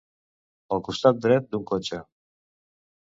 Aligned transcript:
El 0.77 0.81
costat 0.87 1.21
dret 1.27 1.47
d'un 1.53 1.67
cotxe. 1.73 2.01